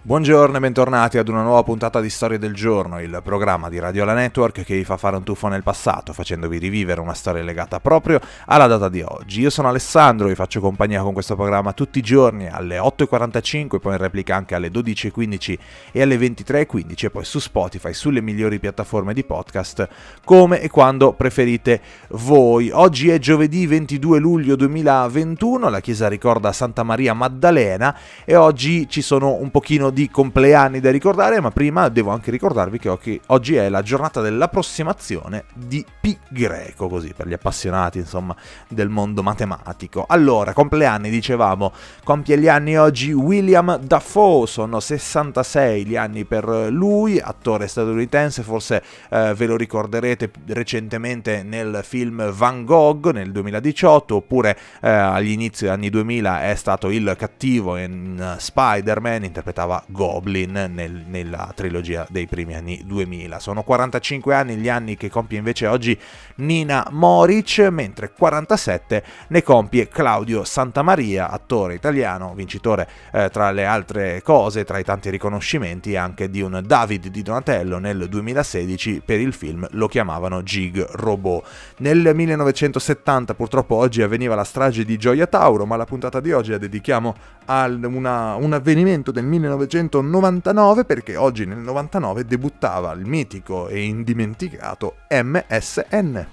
[0.00, 4.04] Buongiorno e bentornati ad una nuova puntata di Storie del Giorno, il programma di Radio
[4.04, 7.80] La Network che vi fa fare un tuffo nel passato, facendovi rivivere una storia legata
[7.80, 9.40] proprio alla data di oggi.
[9.40, 13.92] Io sono Alessandro, vi faccio compagnia con questo programma tutti i giorni alle 8.45, poi
[13.92, 15.58] in replica anche alle 12.15
[15.90, 19.88] e alle 23.15 e poi su Spotify, sulle migliori piattaforme di podcast,
[20.24, 21.80] come e quando preferite
[22.10, 22.70] voi.
[22.70, 27.94] Oggi è giovedì 22 luglio 2021, la chiesa ricorda Santa Maria Maddalena
[28.24, 32.30] e oggi ci sono un pochino di di compleanni da ricordare, ma prima devo anche
[32.30, 38.36] ricordarvi che oggi è la giornata dell'approssimazione di Pi greco, così per gli appassionati, insomma,
[38.68, 40.04] del mondo matematico.
[40.08, 41.72] Allora, compleanni, dicevamo,
[42.04, 48.80] compie gli anni oggi William Dafoe, sono 66 gli anni per lui, attore statunitense, forse
[49.10, 55.64] eh, ve lo ricorderete recentemente nel film Van Gogh nel 2018, oppure eh, agli inizi
[55.64, 62.26] degli anni 2000 è stato il cattivo in Spider-Man, interpretava Goblin nel, nella trilogia dei
[62.26, 63.38] primi anni 2000.
[63.38, 65.98] Sono 45 anni gli anni che compie invece oggi
[66.36, 74.22] Nina Moric, mentre 47 ne compie Claudio Santamaria, attore italiano, vincitore eh, tra le altre
[74.22, 79.32] cose, tra i tanti riconoscimenti anche di un David di Donatello nel 2016 per il
[79.32, 81.46] film Lo chiamavano Gig Robot.
[81.78, 86.50] Nel 1970 purtroppo oggi avveniva la strage di Gioia Tauro, ma la puntata di oggi
[86.50, 87.14] la dedichiamo
[87.46, 94.96] a un avvenimento del 1970 1999 perché oggi nel 99 debuttava il mitico e indimenticato
[95.10, 96.26] MSN.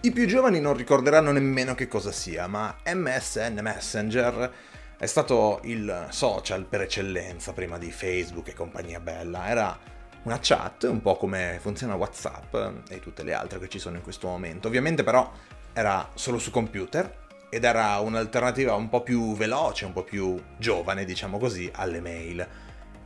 [0.00, 4.52] I più giovani non ricorderanno nemmeno che cosa sia, ma MSN Messenger
[4.96, 9.48] è stato il social per eccellenza prima di Facebook e compagnia bella.
[9.48, 9.78] Era
[10.22, 12.54] una chat, un po' come funziona WhatsApp
[12.88, 14.68] e tutte le altre che ci sono in questo momento.
[14.68, 15.30] Ovviamente però
[15.72, 21.04] era solo su computer ed era un'alternativa un po' più veloce, un po' più giovane,
[21.04, 22.46] diciamo così, alle mail.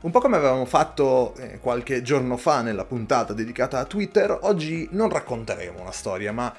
[0.00, 4.89] Un po' come avevamo fatto eh, qualche giorno fa nella puntata dedicata a Twitter, oggi
[4.92, 6.55] non racconteremo una storia, ma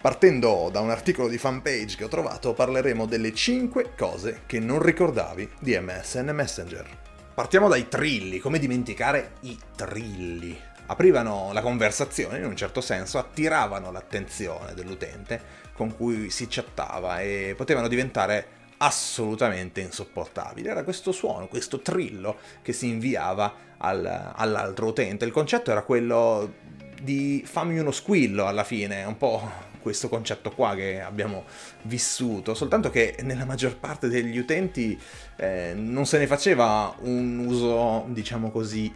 [0.00, 4.80] partendo da un articolo di fanpage che ho trovato, parleremo delle 5 cose che non
[4.80, 6.86] ricordavi di MSN Messenger.
[7.34, 10.56] Partiamo dai trilli, come dimenticare i trilli?
[10.86, 17.54] Aprivano la conversazione in un certo senso, attiravano l'attenzione dell'utente con cui si chattava e
[17.56, 20.68] potevano diventare assolutamente insopportabili.
[20.68, 25.24] Era questo suono, questo trillo che si inviava al, all'altro utente.
[25.24, 26.54] Il concetto era quello
[27.00, 31.44] di fammi uno squillo alla fine, un po' questo concetto qua che abbiamo
[31.82, 34.98] vissuto, soltanto che nella maggior parte degli utenti
[35.36, 38.90] eh, non se ne faceva un uso, diciamo così,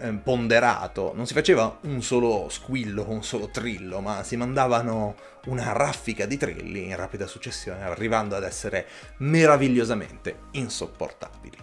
[0.00, 5.16] eh, ponderato, non si faceva un solo squillo, un solo trillo, ma si mandavano
[5.46, 8.86] una raffica di trilli in rapida successione, arrivando ad essere
[9.18, 11.56] meravigliosamente insopportabili.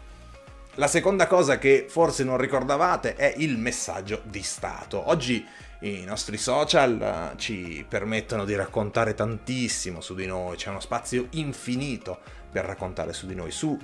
[0.76, 5.10] La seconda cosa che forse non ricordavate è il messaggio di Stato.
[5.10, 5.44] Oggi
[5.82, 11.28] i nostri social eh, ci permettono di raccontare tantissimo su di noi, c'è uno spazio
[11.32, 12.20] infinito
[12.52, 13.52] per raccontare su di noi.
[13.52, 13.78] Su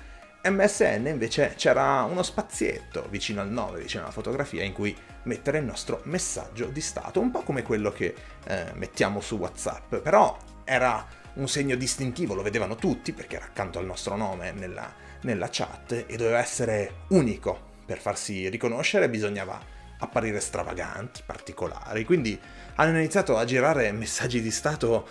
[0.46, 5.64] MSN invece c'era uno spazietto vicino al nome, vicino alla fotografia, in cui mettere il
[5.64, 8.14] nostro messaggio di stato, un po' come quello che
[8.46, 13.80] eh, mettiamo su WhatsApp, però era un segno distintivo, lo vedevano tutti perché era accanto
[13.80, 17.72] al nostro nome nella, nella chat e doveva essere unico.
[17.86, 19.60] Per farsi riconoscere bisognava
[20.00, 22.38] apparire stravaganti, particolari, quindi
[22.76, 25.08] hanno iniziato a girare messaggi di stato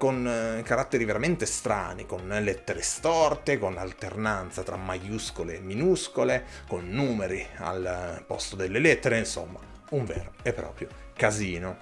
[0.00, 6.88] con eh, caratteri veramente strani, con lettere storte, con alternanza tra maiuscole e minuscole, con
[6.88, 9.58] numeri al posto delle lettere, insomma,
[9.90, 11.76] un vero e proprio casino.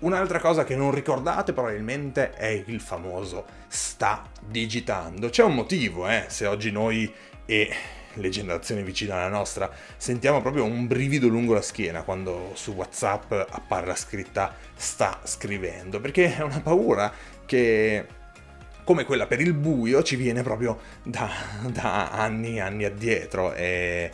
[0.00, 5.30] Un'altra cosa che non ricordate probabilmente è il famoso sta digitando.
[5.30, 7.10] C'è un motivo, eh, se oggi noi
[7.46, 7.74] e
[8.20, 13.32] le generazioni vicine alla nostra, sentiamo proprio un brivido lungo la schiena quando su WhatsApp
[13.32, 17.12] appare la scritta sta scrivendo, perché è una paura
[17.46, 18.06] che
[18.84, 21.28] come quella per il buio ci viene proprio da,
[21.70, 24.10] da anni e anni addietro e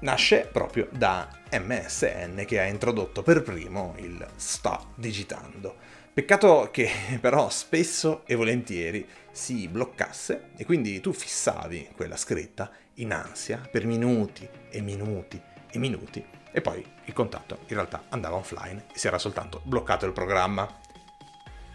[0.00, 5.76] nasce proprio da MSN che ha introdotto per primo il sta digitando.
[6.12, 6.90] Peccato che
[7.20, 13.86] però spesso e volentieri si bloccasse e quindi tu fissavi quella scritta in ansia per
[13.86, 19.06] minuti e minuti e minuti e poi il contatto in realtà andava offline e si
[19.06, 20.82] era soltanto bloccato il programma.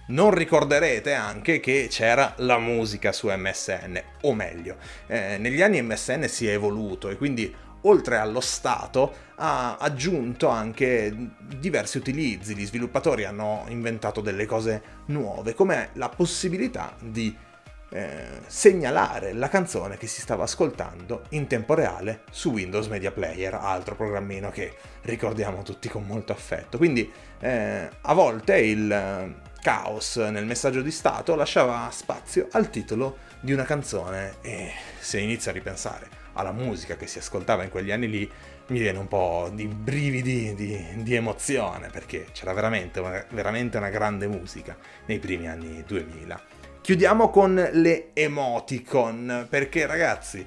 [0.07, 6.27] Non ricorderete anche che c'era la musica su MSN, o meglio, eh, negli anni MSN
[6.27, 11.13] si è evoluto e quindi oltre allo stato ha aggiunto anche
[11.57, 17.35] diversi utilizzi, gli sviluppatori hanno inventato delle cose nuove, come la possibilità di
[17.89, 23.53] eh, segnalare la canzone che si stava ascoltando in tempo reale su Windows Media Player,
[23.53, 26.77] altro programmino che ricordiamo tutti con molto affetto.
[26.77, 33.17] Quindi eh, a volte il eh, caos nel messaggio di stato lasciava spazio al titolo
[33.39, 37.91] di una canzone e se inizio a ripensare alla musica che si ascoltava in quegli
[37.91, 38.31] anni lì
[38.67, 43.01] mi viene un po' di brividi di, di emozione perché c'era veramente,
[43.31, 46.58] veramente una grande musica nei primi anni 2000.
[46.81, 50.43] Chiudiamo con le emoticon, perché ragazzi,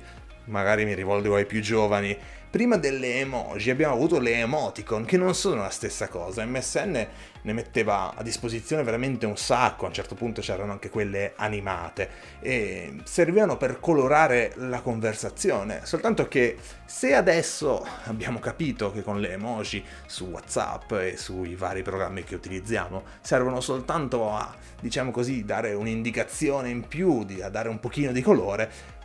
[0.47, 2.17] magari mi rivolgo ai più giovani,
[2.53, 6.45] prima delle emoji abbiamo avuto le emoticon, che non sono la stessa cosa.
[6.45, 7.07] MSN
[7.45, 12.11] ne metteva a disposizione veramente un sacco, a un certo punto c'erano anche quelle animate,
[12.41, 15.81] e servivano per colorare la conversazione.
[15.85, 21.81] Soltanto che se adesso abbiamo capito che con le emoji su WhatsApp e sui vari
[21.81, 27.81] programmi che utilizziamo servono soltanto a, diciamo così, dare un'indicazione in più, a dare un
[27.81, 29.01] pochino di colore,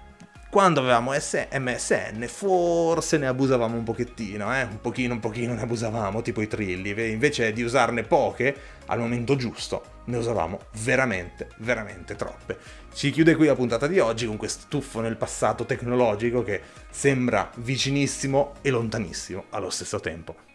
[0.50, 4.64] quando avevamo MSN forse ne abusavamo un pochettino, eh?
[4.64, 8.56] un pochino un pochino ne abusavamo, tipo i trilli, invece di usarne poche,
[8.86, 12.58] al momento giusto, ne usavamo veramente, veramente troppe.
[12.94, 17.52] Ci chiude qui la puntata di oggi con questo tuffo nel passato tecnologico che sembra
[17.56, 20.47] vicinissimo e lontanissimo allo stesso tempo.